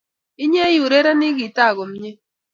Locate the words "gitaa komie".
1.39-2.11